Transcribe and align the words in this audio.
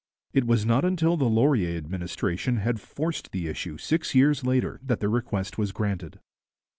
It 0.33 0.47
was 0.47 0.65
not 0.65 0.83
until 0.83 1.15
the 1.15 1.29
Laurier 1.29 1.77
administration 1.77 2.57
had 2.57 2.81
forced 2.81 3.31
the 3.31 3.47
issue 3.47 3.77
six 3.77 4.15
years 4.15 4.43
later 4.43 4.79
that 4.81 4.99
the 4.99 5.09
request 5.09 5.59
was 5.59 5.71
granted. 5.71 6.19